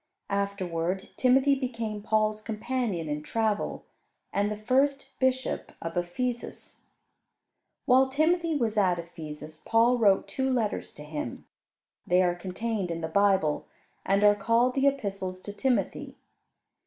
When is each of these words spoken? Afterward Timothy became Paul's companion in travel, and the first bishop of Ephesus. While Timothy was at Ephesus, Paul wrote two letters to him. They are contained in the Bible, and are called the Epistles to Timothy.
Afterward 0.31 1.09
Timothy 1.15 1.53
became 1.53 2.01
Paul's 2.01 2.41
companion 2.41 3.07
in 3.07 3.21
travel, 3.21 3.85
and 4.33 4.49
the 4.49 4.57
first 4.57 5.11
bishop 5.19 5.73
of 5.79 5.95
Ephesus. 5.95 6.81
While 7.85 8.09
Timothy 8.09 8.55
was 8.55 8.77
at 8.77 8.97
Ephesus, 8.97 9.61
Paul 9.63 9.99
wrote 9.99 10.27
two 10.27 10.49
letters 10.51 10.95
to 10.95 11.03
him. 11.03 11.45
They 12.07 12.23
are 12.23 12.33
contained 12.33 12.89
in 12.89 13.01
the 13.01 13.07
Bible, 13.09 13.67
and 14.03 14.23
are 14.23 14.33
called 14.33 14.73
the 14.73 14.87
Epistles 14.87 15.39
to 15.41 15.53
Timothy. 15.53 16.15